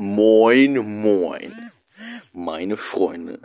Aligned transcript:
Moin, 0.00 0.76
moin, 1.02 1.72
meine 2.32 2.76
Freunde. 2.76 3.40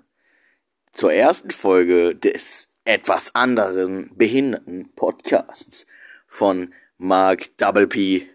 Zur 0.91 1.11
ersten 1.11 1.49
Folge 1.49 2.15
des 2.15 2.69
etwas 2.85 3.33
anderen 3.33 4.15
behinderten 4.15 4.93
Podcasts 4.95 5.87
von 6.27 6.71
Mark 6.99 7.57
Double 7.57 7.87
P, 7.87 8.27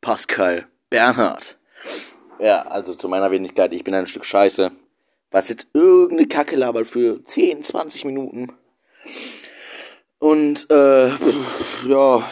Pascal 0.00 0.66
Bernhard. 0.88 1.60
Ja, 2.40 2.62
also 2.62 2.92
zu 2.92 3.08
meiner 3.08 3.30
Wenigkeit, 3.30 3.72
ich 3.72 3.84
bin 3.84 3.94
ein 3.94 4.08
Stück 4.08 4.24
Scheiße. 4.24 4.72
Was 5.30 5.48
jetzt 5.48 5.68
irgendeine 5.72 6.26
Kacke 6.26 6.56
labert 6.56 6.88
für 6.88 7.24
10, 7.24 7.62
20 7.62 8.04
Minuten. 8.04 8.52
Und, 10.18 10.68
äh, 10.70 11.10
ja, 11.86 12.28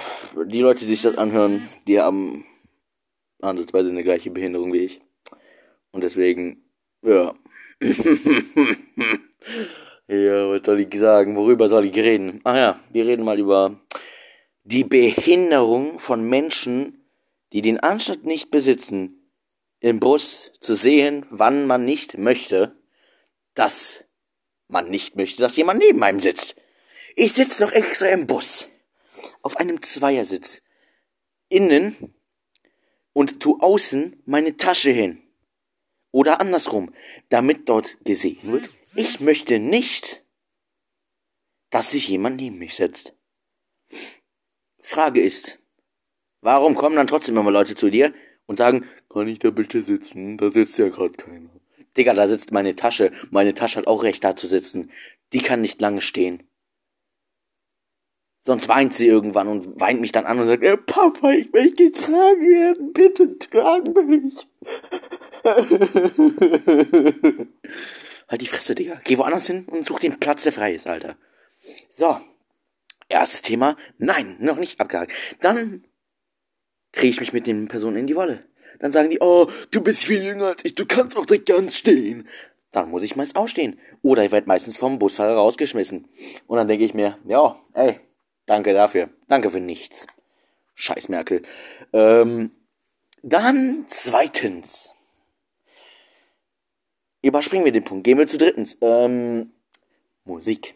die 0.46 0.62
Leute, 0.62 0.80
die 0.80 0.86
sich 0.86 1.02
das 1.02 1.16
anhören, 1.16 1.62
die 1.86 2.00
haben 2.00 2.44
ansatzweise 3.40 3.90
eine 3.90 4.02
gleiche 4.02 4.32
Behinderung 4.32 4.72
wie 4.72 4.78
ich. 4.78 5.00
Und 5.92 6.02
deswegen, 6.02 6.64
ja. 7.02 7.34
ja, 10.08 10.50
was 10.50 10.62
soll 10.64 10.80
ich 10.80 10.98
sagen? 10.98 11.36
Worüber 11.36 11.68
soll 11.68 11.84
ich 11.86 11.96
reden? 11.96 12.40
Ach 12.44 12.56
ja, 12.56 12.80
wir 12.90 13.06
reden 13.06 13.24
mal 13.24 13.38
über 13.38 13.80
die 14.64 14.84
Behinderung 14.84 15.98
von 15.98 16.28
Menschen, 16.28 17.08
die 17.52 17.62
den 17.62 17.80
Anstand 17.80 18.26
nicht 18.26 18.50
besitzen, 18.50 19.32
im 19.80 20.00
Bus 20.00 20.52
zu 20.60 20.74
sehen, 20.74 21.24
wann 21.30 21.66
man 21.66 21.84
nicht 21.84 22.18
möchte, 22.18 22.76
dass 23.54 24.04
man 24.68 24.90
nicht 24.90 25.16
möchte, 25.16 25.40
dass 25.40 25.56
jemand 25.56 25.80
neben 25.80 26.02
einem 26.02 26.20
sitzt. 26.20 26.56
Ich 27.16 27.32
sitze 27.32 27.64
doch 27.64 27.72
extra 27.72 28.08
im 28.08 28.26
Bus. 28.26 28.68
Auf 29.42 29.56
einem 29.56 29.82
Zweiersitz. 29.82 30.62
Innen 31.48 32.14
und 33.12 33.40
tu 33.40 33.58
außen 33.58 34.22
meine 34.26 34.56
Tasche 34.56 34.90
hin. 34.90 35.22
Oder 36.10 36.40
andersrum, 36.40 36.92
damit 37.28 37.68
dort 37.68 37.96
gesehen 38.04 38.38
wird, 38.42 38.68
ich 38.94 39.20
möchte 39.20 39.58
nicht, 39.58 40.24
dass 41.70 41.90
sich 41.90 42.08
jemand 42.08 42.36
neben 42.36 42.58
mich 42.58 42.76
setzt. 42.76 43.14
Frage 44.80 45.20
ist, 45.20 45.58
warum 46.40 46.74
kommen 46.74 46.96
dann 46.96 47.06
trotzdem 47.06 47.36
immer 47.36 47.50
Leute 47.50 47.74
zu 47.74 47.90
dir 47.90 48.14
und 48.46 48.56
sagen, 48.56 48.86
kann 49.10 49.28
ich 49.28 49.38
da 49.38 49.50
bitte 49.50 49.82
sitzen? 49.82 50.38
Da 50.38 50.50
sitzt 50.50 50.78
ja 50.78 50.88
gerade 50.88 51.12
keiner. 51.12 51.50
Digga, 51.96 52.14
da 52.14 52.26
sitzt 52.26 52.52
meine 52.52 52.74
Tasche. 52.74 53.10
Meine 53.30 53.54
Tasche 53.54 53.80
hat 53.80 53.86
auch 53.86 54.02
recht 54.02 54.24
da 54.24 54.36
zu 54.36 54.46
sitzen. 54.46 54.90
Die 55.32 55.40
kann 55.40 55.60
nicht 55.60 55.80
lange 55.80 56.00
stehen. 56.00 56.44
Sonst 58.40 58.68
weint 58.68 58.94
sie 58.94 59.06
irgendwann 59.06 59.48
und 59.48 59.80
weint 59.80 60.00
mich 60.00 60.12
dann 60.12 60.24
an 60.24 60.38
und 60.38 60.46
sagt, 60.46 60.86
Papa, 60.86 61.32
ich 61.32 61.52
möchte 61.52 61.90
getragen 61.90 62.48
werden, 62.48 62.92
bitte 62.92 63.38
trag 63.38 63.84
mich. 64.06 64.46
Halt 68.28 68.40
die 68.40 68.46
Fresse, 68.46 68.74
Digga. 68.74 69.00
Geh 69.04 69.18
woanders 69.18 69.46
hin 69.46 69.66
und 69.66 69.86
such 69.86 70.00
den 70.00 70.18
Platz, 70.18 70.42
der 70.44 70.52
frei 70.52 70.74
ist, 70.74 70.86
Alter. 70.86 71.16
So. 71.90 72.18
Erstes 73.08 73.42
Thema. 73.42 73.76
Nein, 73.96 74.36
noch 74.40 74.58
nicht 74.58 74.80
abgehakt. 74.80 75.12
Dann 75.40 75.84
kriege 76.92 77.10
ich 77.10 77.20
mich 77.20 77.32
mit 77.32 77.46
den 77.46 77.68
Personen 77.68 77.96
in 77.96 78.06
die 78.06 78.16
Wolle. 78.16 78.44
Dann 78.80 78.92
sagen 78.92 79.10
die, 79.10 79.20
oh, 79.20 79.50
du 79.70 79.80
bist 79.80 80.04
viel 80.04 80.22
jünger 80.22 80.48
als 80.48 80.64
ich, 80.64 80.74
du 80.74 80.86
kannst 80.86 81.16
auch 81.16 81.26
direkt 81.26 81.46
ganz 81.46 81.76
stehen. 81.76 82.28
Dann 82.70 82.90
muss 82.90 83.02
ich 83.02 83.16
meist 83.16 83.36
ausstehen. 83.36 83.80
Oder 84.02 84.24
ich 84.24 84.32
werde 84.32 84.46
meistens 84.46 84.76
vom 84.76 84.98
Busfahrer 84.98 85.36
rausgeschmissen. 85.36 86.06
Und 86.46 86.56
dann 86.58 86.68
denke 86.68 86.84
ich 86.84 86.92
mir, 86.92 87.18
ja, 87.24 87.56
ey, 87.72 87.98
Danke 88.48 88.72
dafür. 88.72 89.10
Danke 89.28 89.50
für 89.50 89.60
nichts. 89.60 90.06
Scheiß 90.74 91.10
Merkel. 91.10 91.42
Ähm, 91.92 92.50
dann 93.22 93.84
zweitens. 93.88 94.94
Überspringen 97.22 97.64
wir 97.64 97.72
den 97.72 97.84
Punkt. 97.84 98.04
Gehen 98.04 98.18
wir 98.18 98.26
zu 98.26 98.38
drittens. 98.38 98.78
Ähm, 98.80 99.52
Musik. 100.24 100.74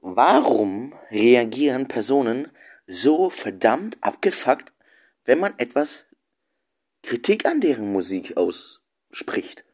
Warum 0.00 0.94
reagieren 1.10 1.88
Personen 1.88 2.48
so 2.86 3.30
verdammt 3.30 3.98
abgefuckt, 4.00 4.72
wenn 5.24 5.38
man 5.38 5.58
etwas 5.58 6.06
Kritik 7.02 7.46
an 7.46 7.60
deren 7.60 7.92
Musik 7.92 8.36
ausspricht? 8.36 9.64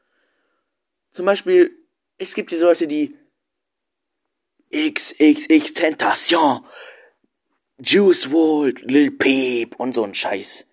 Zum 1.13 1.27
Beispiel, 1.27 1.71
es 2.19 2.35
gibt 2.35 2.51
diese 2.51 2.65
Leute, 2.65 2.87
die 2.87 3.17
XXX 4.71 5.73
Tentation 5.73 6.65
Juice 7.81 8.31
WRLD, 8.31 8.83
Lil 8.83 9.11
Peep 9.13 9.77
und 9.81 9.95
so 9.95 10.05
ein 10.05 10.15
Scheiß. 10.15 10.68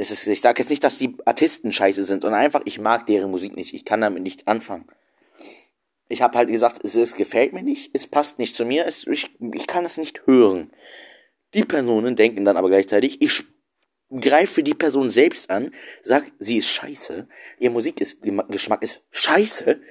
Es 0.00 0.10
ist, 0.10 0.26
ich 0.26 0.40
sage 0.40 0.62
jetzt 0.62 0.70
nicht, 0.70 0.82
dass 0.82 0.96
die 0.96 1.14
Artisten 1.26 1.72
scheiße 1.72 2.06
sind, 2.06 2.22
sondern 2.22 2.40
einfach, 2.40 2.62
ich 2.64 2.80
mag 2.80 3.04
deren 3.04 3.30
Musik 3.30 3.54
nicht. 3.54 3.74
Ich 3.74 3.84
kann 3.84 4.00
damit 4.00 4.22
nichts 4.22 4.46
anfangen. 4.46 4.86
Ich 6.08 6.22
habe 6.22 6.38
halt 6.38 6.48
gesagt, 6.48 6.80
es, 6.82 6.94
es, 6.94 7.14
gefällt 7.16 7.52
mir 7.52 7.62
nicht, 7.62 7.90
es 7.92 8.06
passt 8.06 8.38
nicht 8.38 8.56
zu 8.56 8.64
mir, 8.64 8.86
es, 8.86 9.06
ich, 9.06 9.30
ich 9.52 9.66
kann 9.66 9.84
es 9.84 9.98
nicht 9.98 10.26
hören. 10.26 10.72
Die 11.52 11.64
Personen 11.64 12.16
denken 12.16 12.46
dann 12.46 12.56
aber 12.56 12.70
gleichzeitig, 12.70 13.20
ich 13.20 13.44
greife 14.08 14.62
die 14.62 14.72
Person 14.72 15.10
selbst 15.10 15.50
an, 15.50 15.74
sag, 16.02 16.32
sie 16.38 16.56
ist 16.56 16.70
scheiße, 16.70 17.28
ihr 17.58 17.70
Musikgeschmack 17.70 18.82
ist 18.82 19.04
scheiße 19.10 19.82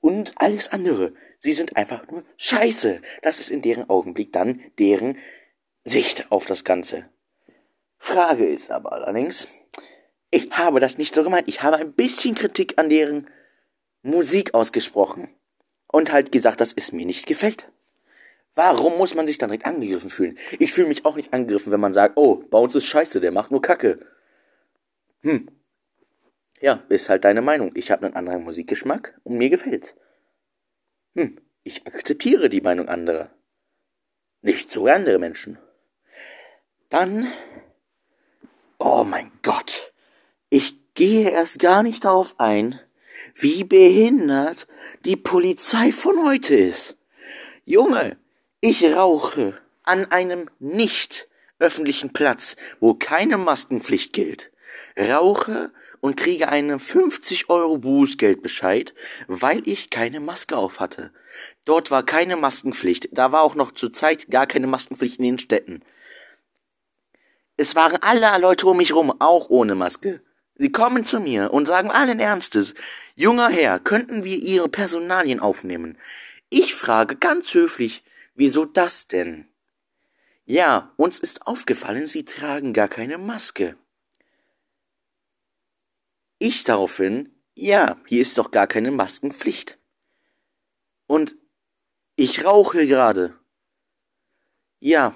und 0.00 0.32
alles 0.36 0.72
andere. 0.72 1.12
Sie 1.40 1.52
sind 1.52 1.76
einfach 1.76 2.10
nur 2.10 2.24
scheiße. 2.38 3.02
Das 3.20 3.38
ist 3.38 3.50
in 3.50 3.60
deren 3.60 3.90
Augenblick 3.90 4.32
dann 4.32 4.62
deren 4.78 5.18
Sicht 5.84 6.32
auf 6.32 6.46
das 6.46 6.64
Ganze. 6.64 7.10
Frage 7.98 8.46
ist 8.46 8.70
aber 8.70 8.92
allerdings, 8.92 9.48
ich 10.30 10.50
habe 10.52 10.80
das 10.80 10.98
nicht 10.98 11.14
so 11.14 11.22
gemeint. 11.22 11.48
Ich 11.48 11.62
habe 11.62 11.76
ein 11.76 11.92
bisschen 11.92 12.34
Kritik 12.34 12.78
an 12.78 12.88
deren 12.88 13.28
Musik 14.02 14.54
ausgesprochen 14.54 15.28
und 15.88 16.12
halt 16.12 16.32
gesagt, 16.32 16.60
dass 16.60 16.72
es 16.74 16.92
mir 16.92 17.06
nicht 17.06 17.26
gefällt. 17.26 17.70
Warum 18.54 18.98
muss 18.98 19.14
man 19.14 19.26
sich 19.26 19.38
dann 19.38 19.50
direkt 19.50 19.66
angegriffen 19.66 20.10
fühlen? 20.10 20.38
Ich 20.58 20.72
fühle 20.72 20.88
mich 20.88 21.04
auch 21.04 21.16
nicht 21.16 21.32
angegriffen, 21.32 21.72
wenn 21.72 21.80
man 21.80 21.94
sagt, 21.94 22.16
oh, 22.16 22.42
bei 22.50 22.58
uns 22.58 22.74
ist 22.74 22.86
scheiße, 22.86 23.20
der 23.20 23.30
macht 23.30 23.50
nur 23.50 23.62
Kacke. 23.62 24.00
Hm. 25.22 25.48
Ja, 26.60 26.82
ist 26.88 27.08
halt 27.08 27.24
deine 27.24 27.42
Meinung. 27.42 27.70
Ich 27.74 27.90
habe 27.90 28.06
einen 28.06 28.16
anderen 28.16 28.42
Musikgeschmack 28.44 29.20
und 29.22 29.38
mir 29.38 29.48
gefällt's. 29.48 29.94
Hm, 31.14 31.38
ich 31.62 31.86
akzeptiere 31.86 32.48
die 32.48 32.60
Meinung 32.60 32.88
anderer. 32.88 33.30
Nicht 34.42 34.72
so 34.72 34.86
andere 34.86 35.18
Menschen. 35.18 35.58
Dann. 36.88 37.28
Oh 38.78 39.02
mein 39.02 39.32
Gott. 39.42 39.92
Ich 40.50 40.76
gehe 40.94 41.30
erst 41.30 41.58
gar 41.58 41.82
nicht 41.82 42.04
darauf 42.04 42.38
ein, 42.38 42.78
wie 43.34 43.64
behindert 43.64 44.68
die 45.04 45.16
Polizei 45.16 45.90
von 45.90 46.24
heute 46.24 46.54
ist. 46.54 46.96
Junge, 47.64 48.16
ich 48.60 48.84
rauche 48.84 49.58
an 49.82 50.06
einem 50.12 50.48
nicht 50.60 51.28
öffentlichen 51.58 52.12
Platz, 52.12 52.54
wo 52.78 52.94
keine 52.94 53.36
Maskenpflicht 53.36 54.12
gilt. 54.12 54.52
Rauche 54.96 55.72
und 56.00 56.16
kriege 56.16 56.48
einen 56.48 56.78
50 56.78 57.50
Euro 57.50 57.78
Bußgeldbescheid, 57.78 58.94
weil 59.26 59.66
ich 59.66 59.90
keine 59.90 60.20
Maske 60.20 60.56
auf 60.56 60.78
hatte. 60.78 61.12
Dort 61.64 61.90
war 61.90 62.04
keine 62.04 62.36
Maskenpflicht. 62.36 63.08
Da 63.10 63.32
war 63.32 63.42
auch 63.42 63.56
noch 63.56 63.72
zur 63.72 63.92
Zeit 63.92 64.30
gar 64.30 64.46
keine 64.46 64.68
Maskenpflicht 64.68 65.18
in 65.18 65.24
den 65.24 65.38
Städten. 65.40 65.82
Es 67.60 67.74
waren 67.74 67.96
alle 68.02 68.40
Leute 68.40 68.68
um 68.68 68.76
mich 68.76 68.94
rum, 68.94 69.12
auch 69.20 69.50
ohne 69.50 69.74
Maske. 69.74 70.22
Sie 70.54 70.70
kommen 70.70 71.04
zu 71.04 71.18
mir 71.18 71.52
und 71.52 71.66
sagen 71.66 71.90
allen 71.90 72.20
Ernstes, 72.20 72.74
junger 73.16 73.48
Herr, 73.48 73.80
könnten 73.80 74.22
wir 74.22 74.36
Ihre 74.36 74.68
Personalien 74.68 75.40
aufnehmen? 75.40 75.98
Ich 76.50 76.76
frage 76.76 77.16
ganz 77.16 77.52
höflich, 77.52 78.04
wieso 78.36 78.64
das 78.64 79.08
denn? 79.08 79.48
Ja, 80.44 80.92
uns 80.96 81.18
ist 81.18 81.48
aufgefallen, 81.48 82.06
Sie 82.06 82.24
tragen 82.24 82.72
gar 82.72 82.86
keine 82.86 83.18
Maske. 83.18 83.76
Ich 86.38 86.62
daraufhin, 86.62 87.34
ja, 87.54 88.00
hier 88.06 88.22
ist 88.22 88.38
doch 88.38 88.52
gar 88.52 88.68
keine 88.68 88.92
Maskenpflicht. 88.92 89.80
Und 91.08 91.36
ich 92.14 92.44
rauche 92.44 92.86
gerade. 92.86 93.36
Ja, 94.78 95.12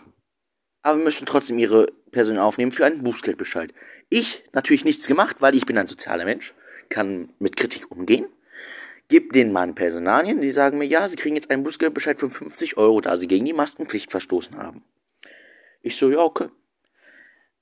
aber 0.82 0.98
wir 0.98 1.04
möchten 1.04 1.26
trotzdem 1.26 1.58
Ihre 1.58 2.01
Person 2.12 2.38
aufnehmen 2.38 2.70
für 2.70 2.86
einen 2.86 3.02
Bußgeldbescheid. 3.02 3.72
Ich 4.08 4.44
natürlich 4.52 4.84
nichts 4.84 5.06
gemacht, 5.06 5.36
weil 5.40 5.56
ich 5.56 5.66
bin 5.66 5.78
ein 5.78 5.86
sozialer 5.86 6.24
Mensch, 6.24 6.54
kann 6.88 7.30
mit 7.38 7.56
Kritik 7.56 7.90
umgehen. 7.90 8.26
Gib 9.08 9.32
denen 9.32 9.52
meine 9.52 9.72
Personalien, 9.72 10.40
die 10.40 10.50
sagen 10.50 10.78
mir, 10.78 10.86
ja, 10.86 11.08
sie 11.08 11.16
kriegen 11.16 11.34
jetzt 11.34 11.50
einen 11.50 11.64
Bußgeldbescheid 11.64 12.20
von 12.20 12.30
50 12.30 12.76
Euro, 12.76 13.00
da 13.00 13.16
sie 13.16 13.26
gegen 13.26 13.44
die 13.44 13.52
Maskenpflicht 13.52 14.10
verstoßen 14.10 14.56
haben. 14.56 14.84
Ich 15.82 15.96
so, 15.96 16.10
ja, 16.10 16.20
okay. 16.20 16.48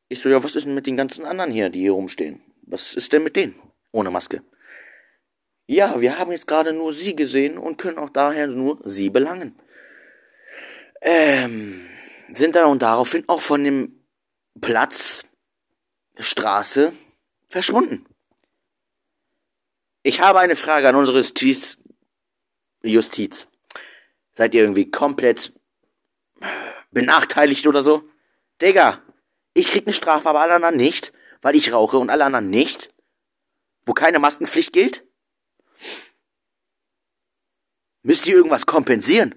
Ich 0.08 0.20
so, 0.20 0.28
ja, 0.28 0.42
was 0.44 0.54
ist 0.56 0.66
denn 0.66 0.74
mit 0.74 0.86
den 0.86 0.96
ganzen 0.96 1.24
anderen 1.24 1.50
hier, 1.50 1.70
die 1.70 1.80
hier 1.80 1.92
rumstehen? 1.92 2.40
Was 2.62 2.94
ist 2.94 3.12
denn 3.12 3.22
mit 3.22 3.36
denen? 3.36 3.54
Ohne 3.92 4.10
Maske. 4.10 4.42
Ja, 5.66 6.00
wir 6.00 6.18
haben 6.18 6.32
jetzt 6.32 6.48
gerade 6.48 6.72
nur 6.72 6.92
sie 6.92 7.14
gesehen 7.14 7.56
und 7.56 7.78
können 7.78 7.98
auch 7.98 8.10
daher 8.10 8.48
nur 8.48 8.80
sie 8.84 9.08
belangen. 9.08 9.54
Ähm, 11.00 11.86
sind 12.34 12.56
dann 12.56 12.70
und 12.70 12.82
daraufhin 12.82 13.24
auch 13.28 13.40
von 13.40 13.62
dem 13.62 13.99
Platz, 14.58 15.22
Straße, 16.18 16.92
verschwunden. 17.48 18.06
Ich 20.02 20.20
habe 20.20 20.40
eine 20.40 20.56
Frage 20.56 20.88
an 20.88 20.96
unsere 20.96 21.18
Justiz. 21.18 21.78
Justiz. 22.82 23.48
Seid 24.32 24.54
ihr 24.54 24.62
irgendwie 24.62 24.90
komplett 24.90 25.52
benachteiligt 26.90 27.66
oder 27.66 27.82
so? 27.82 28.08
Digga, 28.60 29.02
ich 29.54 29.66
krieg 29.66 29.86
eine 29.86 29.92
Strafe, 29.92 30.28
aber 30.28 30.40
alle 30.40 30.54
anderen 30.54 30.76
nicht, 30.76 31.12
weil 31.42 31.56
ich 31.56 31.72
rauche 31.72 31.98
und 31.98 32.10
alle 32.10 32.24
anderen 32.24 32.50
nicht. 32.50 32.94
Wo 33.84 33.92
keine 33.92 34.18
Maskenpflicht 34.18 34.72
gilt? 34.72 35.06
Müsst 38.02 38.26
ihr 38.26 38.34
irgendwas 38.34 38.66
kompensieren? 38.66 39.34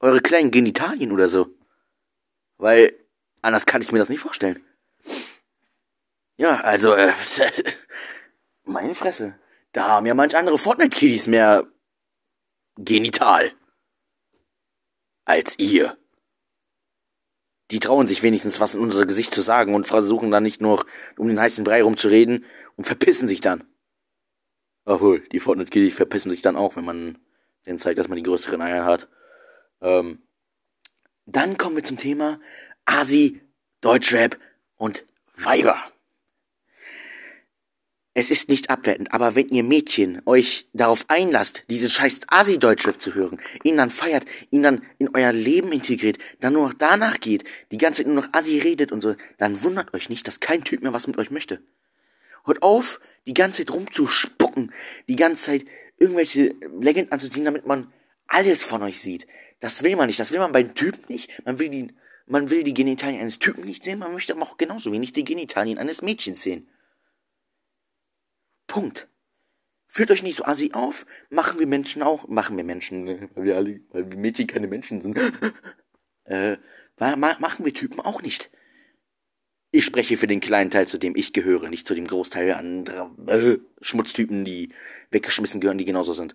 Eure 0.00 0.20
kleinen 0.20 0.50
Genitalien 0.50 1.12
oder 1.12 1.28
so? 1.28 1.54
Weil 2.58 2.94
anders 3.42 3.66
kann 3.66 3.82
ich 3.82 3.92
mir 3.92 3.98
das 3.98 4.08
nicht 4.08 4.20
vorstellen. 4.20 4.64
Ja, 6.36 6.60
also, 6.60 6.94
äh, 6.94 7.12
meine 8.64 8.94
Fresse. 8.94 9.38
Da 9.72 9.88
haben 9.88 10.06
ja 10.06 10.14
manch 10.14 10.36
andere 10.36 10.58
Fortnite-Kiddies 10.58 11.26
mehr 11.26 11.66
genital. 12.76 13.52
Als 15.24 15.58
ihr. 15.58 15.96
Die 17.70 17.80
trauen 17.80 18.06
sich 18.06 18.22
wenigstens 18.22 18.60
was 18.60 18.74
in 18.74 18.80
unser 18.80 19.06
Gesicht 19.06 19.34
zu 19.34 19.40
sagen 19.40 19.74
und 19.74 19.86
versuchen 19.86 20.30
dann 20.30 20.44
nicht 20.44 20.60
nur 20.60 20.84
um 21.18 21.26
den 21.26 21.40
heißen 21.40 21.64
Brei 21.64 21.82
rumzureden 21.82 22.44
und 22.76 22.86
verpissen 22.86 23.26
sich 23.26 23.40
dann. 23.40 23.64
Obwohl, 24.84 25.20
die 25.28 25.40
Fortnite-Kiddies 25.40 25.94
verpissen 25.94 26.30
sich 26.30 26.42
dann 26.42 26.56
auch, 26.56 26.76
wenn 26.76 26.84
man 26.84 27.18
denen 27.66 27.80
zeigt, 27.80 27.98
dass 27.98 28.08
man 28.08 28.16
die 28.16 28.22
größeren 28.22 28.62
Eier 28.62 28.84
hat. 28.84 29.08
Ähm, 29.80 30.22
dann 31.26 31.58
kommen 31.58 31.76
wir 31.76 31.84
zum 31.84 31.98
Thema 31.98 32.40
Asi, 32.84 33.40
Deutschrap 33.80 34.38
und 34.76 35.04
Weiber. 35.34 35.76
Es 38.18 38.30
ist 38.30 38.48
nicht 38.48 38.70
abwertend, 38.70 39.12
aber 39.12 39.34
wenn 39.34 39.50
ihr 39.50 39.62
Mädchen 39.62 40.22
euch 40.24 40.68
darauf 40.72 41.04
einlasst, 41.08 41.64
diesen 41.68 41.90
scheiß 41.90 42.20
Asi-Deutschrap 42.28 42.98
zu 42.98 43.14
hören, 43.14 43.38
ihn 43.62 43.76
dann 43.76 43.90
feiert, 43.90 44.24
ihn 44.50 44.62
dann 44.62 44.80
in 44.98 45.14
euer 45.14 45.32
Leben 45.32 45.70
integriert, 45.70 46.16
dann 46.40 46.54
nur 46.54 46.68
noch 46.68 46.72
danach 46.72 47.20
geht, 47.20 47.44
die 47.72 47.76
ganze 47.76 47.98
Zeit 47.98 48.06
nur 48.06 48.22
noch 48.22 48.32
Asi 48.32 48.58
redet 48.58 48.90
und 48.90 49.02
so, 49.02 49.16
dann 49.36 49.62
wundert 49.62 49.92
euch 49.92 50.08
nicht, 50.08 50.26
dass 50.26 50.40
kein 50.40 50.64
Typ 50.64 50.82
mehr 50.82 50.94
was 50.94 51.06
mit 51.06 51.18
euch 51.18 51.30
möchte. 51.30 51.60
Hört 52.46 52.62
auf, 52.62 53.00
die 53.26 53.34
ganze 53.34 53.66
Zeit 53.66 53.74
rumzuspucken, 53.74 54.72
die 55.08 55.16
ganze 55.16 55.42
Zeit 55.44 55.66
irgendwelche 55.98 56.54
Legenden 56.80 57.12
anzuziehen, 57.12 57.44
damit 57.44 57.66
man 57.66 57.92
alles 58.28 58.62
von 58.62 58.82
euch 58.82 59.02
sieht. 59.02 59.26
Das 59.60 59.82
will 59.82 59.96
man 59.96 60.06
nicht, 60.06 60.20
das 60.20 60.32
will 60.32 60.38
man 60.38 60.52
beim 60.52 60.74
Typen 60.74 61.04
nicht, 61.08 61.42
man 61.44 61.58
will 61.58 61.70
die, 61.70 61.94
man 62.26 62.50
will 62.50 62.62
die 62.62 62.74
Genitalien 62.74 63.20
eines 63.20 63.38
Typen 63.38 63.64
nicht 63.64 63.84
sehen, 63.84 63.98
man 63.98 64.12
möchte 64.12 64.34
aber 64.34 64.42
auch 64.42 64.58
genauso 64.58 64.92
wenig 64.92 65.12
die 65.12 65.24
Genitalien 65.24 65.78
eines 65.78 66.02
Mädchens 66.02 66.42
sehen. 66.42 66.68
Punkt. 68.66 69.08
Führt 69.88 70.10
euch 70.10 70.22
nicht 70.22 70.36
so 70.36 70.44
assi 70.44 70.72
auf. 70.74 71.06
Machen 71.30 71.58
wir 71.58 71.66
Menschen 71.66 72.02
auch. 72.02 72.28
Machen 72.28 72.56
wir 72.56 72.64
Menschen, 72.64 73.30
weil 73.34 73.44
wir 73.44 73.56
alle, 73.56 73.80
weil 73.90 74.10
wir 74.10 74.18
Mädchen 74.18 74.46
keine 74.46 74.66
Menschen 74.66 75.00
sind. 75.00 75.18
äh, 76.24 76.58
machen 76.98 77.64
wir 77.64 77.72
Typen 77.72 78.00
auch 78.00 78.20
nicht. 78.20 78.50
Ich 79.70 79.84
spreche 79.84 80.16
für 80.16 80.26
den 80.26 80.40
kleinen 80.40 80.70
Teil, 80.70 80.86
zu 80.86 80.98
dem 80.98 81.16
ich 81.16 81.32
gehöre, 81.32 81.68
nicht 81.68 81.86
zu 81.86 81.94
dem 81.94 82.06
Großteil 82.06 82.52
anderer 82.54 83.14
äh, 83.26 83.58
Schmutztypen, 83.80 84.44
die 84.44 84.72
weggeschmissen 85.10 85.60
gehören, 85.60 85.78
die 85.78 85.84
genauso 85.84 86.12
sind. 86.12 86.34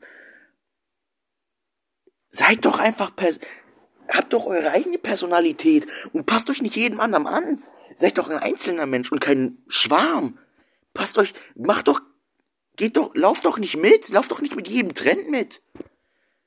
Seid 2.42 2.66
doch 2.66 2.80
einfach 2.80 3.16
pers 3.16 3.40
habt 4.10 4.34
doch 4.34 4.48
eure 4.48 4.72
eigene 4.72 4.98
Personalität 4.98 5.86
und 6.12 6.26
passt 6.26 6.50
euch 6.50 6.64
nicht 6.64 6.76
jedem 6.76 7.00
anderen 7.00 7.28
an. 7.28 7.64
Seid 7.96 8.18
doch 8.18 8.30
ein 8.30 8.40
einzelner 8.40 8.88
Mensch 8.88 9.12
und 9.12 9.20
kein 9.22 9.60
Schwarm. 9.68 10.40
Passt 10.96 11.20
euch, 11.20 11.34
macht 11.56 11.88
doch 11.88 12.02
Geht 12.78 12.98
doch, 12.98 13.14
lauft 13.14 13.46
doch 13.46 13.60
nicht 13.60 13.78
mit, 13.78 14.10
lauft 14.10 14.32
doch 14.32 14.42
nicht 14.42 14.56
mit 14.56 14.68
jedem 14.68 14.96
Trend 14.96 15.30
mit. 15.30 15.62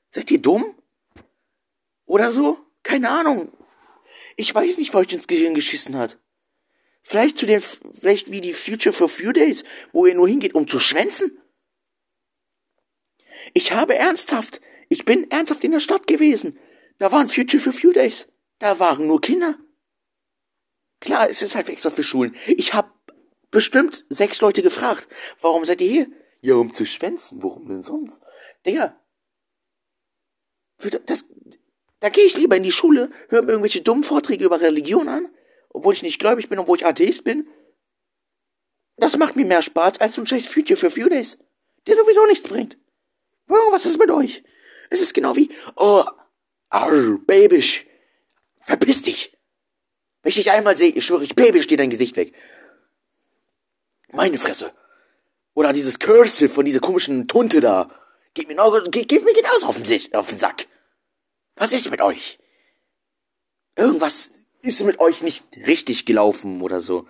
Seid 0.09 0.29
ihr 0.31 0.41
dumm? 0.41 0.75
Oder 2.05 2.33
so? 2.33 2.59
Keine 2.83 3.09
Ahnung. 3.09 3.53
Ich 4.35 4.53
weiß 4.53 4.77
nicht, 4.79 4.93
was 4.93 5.05
euch 5.05 5.13
ins 5.13 5.27
Gehirn 5.27 5.55
geschissen 5.55 5.95
hat. 5.97 6.19
Vielleicht 7.01 7.37
zu 7.37 7.45
den, 7.45 7.61
vielleicht 7.61 8.31
wie 8.31 8.41
die 8.41 8.53
Future 8.53 8.91
for 8.91 9.07
Few 9.07 9.31
Days, 9.31 9.63
wo 9.93 10.07
ihr 10.07 10.15
nur 10.15 10.27
hingeht, 10.27 10.55
um 10.55 10.67
zu 10.67 10.79
schwänzen? 10.79 11.37
Ich 13.53 13.71
habe 13.71 13.95
ernsthaft, 13.95 14.59
ich 14.95 15.03
bin 15.03 15.29
ernsthaft 15.29 15.65
in 15.65 15.71
der 15.71 15.81
Stadt 15.81 16.07
gewesen. 16.07 16.57
Da 16.99 17.11
waren 17.11 17.27
Future 17.27 17.61
for 17.61 17.73
Few 17.73 17.91
Days. 17.91 18.29
Da 18.59 18.79
waren 18.79 19.07
nur 19.07 19.19
Kinder. 19.19 19.57
Klar, 21.01 21.29
es 21.29 21.41
ist 21.41 21.53
halt 21.53 21.67
extra 21.67 21.89
für 21.89 22.01
Schulen. 22.01 22.33
Ich 22.47 22.73
habe 22.73 22.89
bestimmt 23.51 24.05
sechs 24.07 24.39
Leute 24.39 24.61
gefragt, 24.61 25.09
warum 25.41 25.65
seid 25.65 25.81
ihr 25.81 25.89
hier? 25.89 26.07
Ja, 26.39 26.55
um 26.55 26.73
zu 26.73 26.85
schwänzen. 26.85 27.43
Worum 27.43 27.67
denn 27.67 27.83
sonst? 27.83 28.23
Digga. 28.65 28.97
Für 30.77 30.91
das, 30.91 31.25
da 31.99 32.07
gehe 32.07 32.23
ich 32.23 32.37
lieber 32.37 32.55
in 32.55 32.63
die 32.63 32.71
Schule, 32.71 33.11
höre 33.27 33.41
mir 33.41 33.51
irgendwelche 33.51 33.81
dummen 33.81 34.05
Vorträge 34.05 34.45
über 34.45 34.61
Religion 34.61 35.09
an, 35.09 35.27
obwohl 35.71 35.93
ich 35.93 36.03
nicht 36.03 36.19
gläubig 36.19 36.47
bin, 36.47 36.59
obwohl 36.59 36.77
ich 36.77 36.85
Atheist 36.85 37.25
bin. 37.25 37.49
Das 38.95 39.17
macht 39.17 39.35
mir 39.35 39.45
mehr 39.45 39.61
Spaß 39.61 39.99
als 39.99 40.13
so 40.13 40.21
ein 40.21 40.27
scheiß 40.27 40.47
Future 40.47 40.77
für 40.77 40.89
Few 40.89 41.09
Days, 41.09 41.37
der 41.85 41.97
sowieso 41.97 42.25
nichts 42.27 42.47
bringt. 42.47 42.77
Was 43.47 43.85
ist 43.85 43.99
mit 43.99 44.09
euch? 44.09 44.41
Es 44.89 45.01
ist 45.01 45.13
genau 45.13 45.35
wie, 45.35 45.49
oh, 45.75 46.03
arr, 46.69 47.17
Babisch, 47.25 47.85
verpiss 48.61 49.01
dich. 49.01 49.37
Wenn 50.21 50.29
ich 50.29 50.35
dich 50.35 50.51
einmal 50.51 50.77
sehe, 50.77 50.89
ich 50.89 51.05
schwöre, 51.05 51.23
ich 51.23 51.35
Baby 51.35 51.61
steht 51.61 51.79
dein 51.79 51.89
Gesicht 51.89 52.15
weg. 52.15 52.33
Meine 54.11 54.39
Fresse. 54.39 54.73
Oder 55.53 55.71
dieses 55.71 55.99
Cursive 55.99 56.49
von 56.49 56.65
dieser 56.65 56.79
komischen 56.79 57.27
Tunte 57.27 57.61
da. 57.61 57.89
Geht 58.33 58.47
mir, 58.47 58.55
noch, 58.55 58.73
geht 58.89 59.11
mir 59.11 59.33
genauso 59.33 59.67
auf 59.67 59.81
den, 59.81 60.15
auf 60.15 60.29
den 60.29 60.39
Sack. 60.39 60.67
Was 61.55 61.71
ist 61.71 61.89
mit 61.91 62.01
euch? 62.01 62.39
Irgendwas 63.77 64.47
ist 64.61 64.83
mit 64.83 64.99
euch 64.99 65.21
nicht 65.21 65.45
richtig 65.67 66.05
gelaufen 66.05 66.61
oder 66.61 66.81
so. 66.81 67.07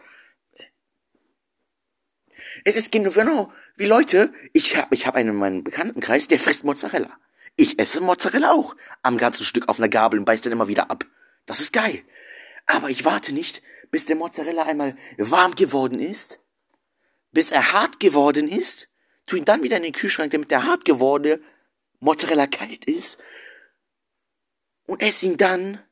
Es 2.64 2.76
ist 2.76 2.92
genau 2.92 3.52
wie 3.78 3.86
Leute, 3.86 4.34
ich 4.54 4.76
habe 4.76 4.94
ich 4.94 5.08
hab 5.08 5.16
einen 5.16 5.30
in 5.30 5.36
meinem 5.36 5.64
Bekanntenkreis, 5.64 6.28
der 6.28 6.40
frisst 6.40 6.64
Mozzarella. 6.64 7.18
Ich 7.56 7.80
esse 7.80 8.02
Mozzarella 8.02 8.52
auch. 8.52 8.76
Am 9.02 9.18
ganzen 9.18 9.46
Stück 9.46 9.70
auf 9.70 9.80
einer 9.80 9.90
Gabel 9.90 10.20
und 10.20 10.26
beiß 10.26 10.42
dann 10.42 10.54
immer 10.54 10.68
wieder 10.68 10.90
ab. 10.92 11.06
Das 11.46 11.60
ist 11.60 11.74
geil. 11.74 12.04
Aber 12.66 12.90
ich 12.90 13.06
warte 13.06 13.34
nicht, 13.34 13.62
bis 13.92 14.06
der 14.06 14.16
Mozzarella 14.16 14.64
einmal 14.64 14.98
warm 15.18 15.56
geworden 15.56 16.00
ist 16.00 16.40
bis 17.36 17.52
er 17.52 17.74
hart 17.74 18.00
geworden 18.00 18.48
ist, 18.48 18.90
tu 19.28 19.36
ihn 19.36 19.46
dann 19.46 19.62
wieder 19.62 19.78
in 19.78 19.84
den 19.84 19.92
Kühlschrank, 19.92 20.32
damit 20.32 20.50
der 20.52 20.66
hart 20.66 20.86
gewordene 20.86 21.42
Mozzarella 22.00 22.48
kalt 22.48 22.86
ist 22.86 23.18
und 24.88 25.02
ess 25.02 25.22
ihn 25.22 25.36
dann 25.36 25.84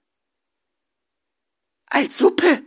als 1.86 2.18
Suppe. 2.18 2.64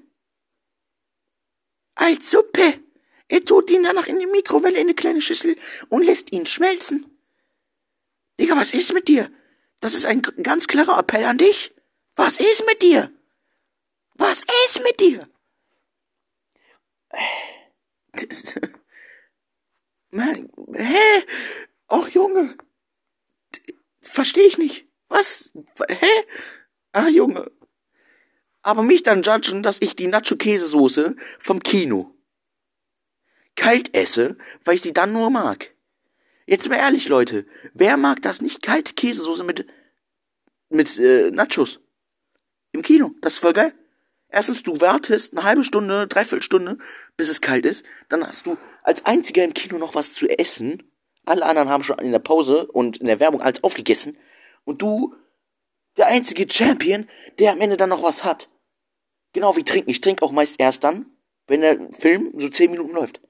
Als 1.95 2.31
Suppe. 2.31 2.81
Er 3.29 3.45
tut 3.45 3.71
ihn 3.71 3.83
danach 3.83 4.09
in 4.09 4.21
die 4.21 4.27
Mikrowelle 4.27 4.77
in 4.77 4.87
eine 4.87 4.95
kleine 4.95 5.23
Schüssel 5.23 5.57
und 5.89 6.03
lässt 6.03 6.33
ihn 6.33 6.45
schmelzen. 6.45 7.16
Digga, 8.39 8.57
was 8.57 8.73
ist 8.73 8.93
mit 8.93 9.09
dir? 9.09 9.31
Das 9.81 9.95
ist 9.95 10.07
ein 10.07 10.23
ganz 10.23 10.67
klarer 10.67 10.99
Appell 10.99 11.25
an 11.25 11.39
dich. 11.39 11.75
Was 12.17 12.39
ist 12.39 12.65
mit 12.67 12.83
dir? 12.83 13.13
Was 14.15 14.43
ist 14.67 14.83
mit 14.83 15.01
dir? 15.01 15.29
Mann, 20.11 20.51
hä? 20.75 21.25
Och, 21.89 22.09
Junge. 22.09 22.57
Verstehe 24.01 24.47
ich 24.47 24.59
nicht. 24.59 24.87
Was? 25.09 25.53
Hä? 25.89 26.07
Ah, 26.93 27.09
Junge. 27.09 27.51
Aber 28.63 28.83
mich 28.83 29.03
dann 29.03 29.23
judgen, 29.23 29.63
dass 29.63 29.81
ich 29.81 29.95
die 29.95 30.09
Nacho-Käsesoße 30.09 31.17
vom 31.39 31.63
Kino 31.63 32.17
kalt 33.57 33.95
esse, 33.95 34.37
weil 34.65 34.77
ich 34.77 34.83
sie 34.83 34.93
dann 34.93 35.13
nur 35.13 35.31
mag. 35.31 35.75
Jetzt 36.47 36.69
mal 36.69 36.77
ehrlich, 36.77 37.09
Leute. 37.09 37.45
Wer 37.75 37.97
mag 37.97 38.23
das 38.23 38.41
nicht? 38.41 38.63
Kalte 38.63 38.95
Käsesoße 38.95 39.43
mit, 39.43 39.67
mit 40.69 40.97
äh, 40.99 41.33
Nachos. 41.33 41.81
Im 42.71 42.83
Kino. 42.83 43.11
Das 43.21 43.35
ist 43.35 43.39
voll 43.41 43.53
geil. 43.53 43.75
Erstens, 44.29 44.63
du 44.63 44.81
wartest 44.81 45.37
eine 45.37 45.45
halbe 45.45 45.65
Stunde, 45.65 46.07
dreiviertel 46.07 46.45
Stunde, 46.45 46.79
bis 47.17 47.29
es 47.29 47.41
kalt 47.41 47.67
ist. 47.67 47.85
Dann 48.09 48.25
hast 48.25 48.47
du 48.47 48.57
als 48.83 49.05
einziger 49.07 49.43
im 49.43 49.55
Kino 49.55 49.77
noch 49.79 49.97
was 49.97 50.13
zu 50.13 50.29
essen. 50.29 50.85
Alle 51.25 51.45
anderen 51.45 51.69
haben 51.69 51.83
schon 51.83 51.99
in 51.99 52.13
der 52.13 52.21
Pause 52.21 52.69
und 52.69 52.99
in 52.99 53.07
der 53.07 53.19
Werbung 53.19 53.41
alles 53.41 53.65
aufgegessen. 53.65 54.17
Und 54.65 54.83
du, 54.83 55.15
der 55.97 56.07
einzige 56.07 56.49
Champion, 56.49 57.09
der 57.41 57.53
am 57.53 57.61
Ende 57.61 57.77
dann 57.77 57.89
noch 57.89 58.05
was 58.05 58.23
hat. 58.23 58.49
Genau 59.33 59.57
wie 59.57 59.65
trinken. 59.65 59.91
Ich 59.91 60.01
trinke 60.01 60.25
auch 60.25 60.33
meist 60.33 60.61
erst 60.61 60.85
dann, 60.85 61.07
wenn 61.49 61.61
der 61.61 61.93
Film 61.93 62.33
so 62.39 62.49
zehn 62.49 62.71
Minuten 62.71 62.93
läuft. 62.93 63.21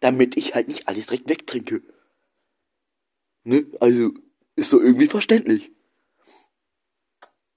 Damit 0.00 0.36
ich 0.36 0.54
halt 0.54 0.66
nicht 0.66 0.88
alles 0.88 1.06
direkt 1.06 1.28
wegtrinke. 1.28 1.82
Ne? 3.46 3.64
Also, 3.78 4.10
ist 4.56 4.70
so 4.70 4.80
irgendwie 4.80 5.06
verständlich. 5.06 5.70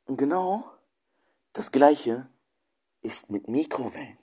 Und 0.05 0.17
genau 0.17 0.69
das 1.53 1.71
gleiche 1.71 2.29
ist 3.01 3.31
mit 3.31 3.47
Mikrowellen. 3.47 4.19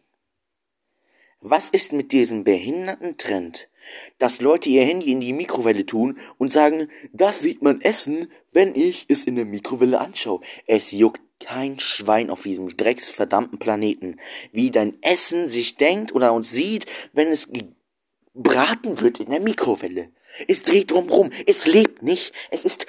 Was 1.40 1.70
ist 1.70 1.92
mit 1.92 2.12
diesem 2.12 2.44
behinderten 2.44 3.18
Trend, 3.18 3.68
dass 4.18 4.40
Leute 4.40 4.68
ihr 4.68 4.84
Handy 4.84 5.10
in 5.10 5.20
die 5.20 5.32
Mikrowelle 5.32 5.84
tun 5.86 6.18
und 6.38 6.52
sagen, 6.52 6.88
das 7.12 7.40
sieht 7.40 7.62
man 7.62 7.80
essen, 7.80 8.30
wenn 8.52 8.76
ich 8.76 9.06
es 9.08 9.24
in 9.24 9.34
der 9.34 9.44
Mikrowelle 9.44 10.00
anschaue. 10.00 10.40
Es 10.66 10.92
juckt 10.92 11.20
kein 11.40 11.80
Schwein 11.80 12.30
auf 12.30 12.44
diesem 12.44 12.76
drecksverdammten 12.76 13.58
Planeten, 13.58 14.20
wie 14.52 14.70
dein 14.70 14.96
Essen 15.02 15.48
sich 15.48 15.76
denkt 15.76 16.14
oder 16.14 16.32
uns 16.32 16.50
sieht, 16.50 16.86
wenn 17.12 17.28
es 17.28 17.48
gebraten 18.36 19.00
wird 19.00 19.20
in 19.20 19.30
der 19.30 19.40
Mikrowelle. 19.40 20.12
Es 20.46 20.62
dreht 20.62 20.90
drumrum, 20.90 21.30
es 21.46 21.66
lebt 21.66 22.02
nicht, 22.02 22.32
es 22.50 22.64
ist 22.64 22.86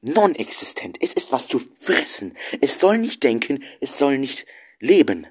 non-existent, 0.00 0.98
es 1.00 1.14
ist 1.14 1.32
was 1.32 1.46
zu 1.46 1.60
fressen. 1.80 2.36
Es 2.60 2.80
soll 2.80 2.98
nicht 2.98 3.22
denken, 3.22 3.62
es 3.80 3.98
soll 3.98 4.18
nicht 4.18 4.46
leben. 4.80 5.26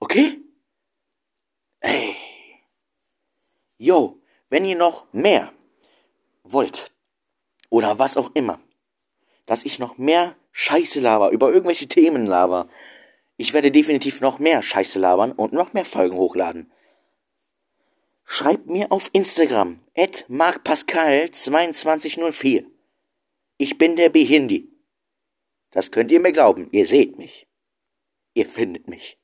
Okay? 0.00 0.38
Ey. 1.80 2.16
Yo, 3.76 4.20
wenn 4.48 4.64
ihr 4.64 4.76
noch 4.76 5.12
mehr 5.12 5.52
wollt, 6.42 6.92
oder 7.70 7.98
was 7.98 8.16
auch 8.16 8.30
immer, 8.34 8.60
dass 9.44 9.64
ich 9.64 9.78
noch 9.78 9.98
mehr 9.98 10.34
Scheiße 10.52 11.00
laber, 11.00 11.30
über 11.30 11.52
irgendwelche 11.52 11.86
Themen 11.86 12.26
laber, 12.26 12.68
ich 13.36 13.52
werde 13.52 13.70
definitiv 13.70 14.20
noch 14.20 14.38
mehr 14.38 14.62
Scheiße 14.62 14.98
labern 14.98 15.32
und 15.32 15.52
noch 15.52 15.74
mehr 15.74 15.84
Folgen 15.84 16.16
hochladen. 16.16 16.72
Schreibt 18.30 18.68
mir 18.68 18.92
auf 18.92 19.08
Instagram, 19.14 19.80
at 19.96 20.26
markpascal2204. 20.28 22.66
Ich 23.56 23.78
bin 23.78 23.96
der 23.96 24.10
Behindi. 24.10 24.68
Das 25.70 25.90
könnt 25.90 26.12
ihr 26.12 26.20
mir 26.20 26.32
glauben, 26.32 26.68
ihr 26.70 26.84
seht 26.84 27.16
mich. 27.16 27.48
Ihr 28.34 28.44
findet 28.44 28.86
mich. 28.86 29.18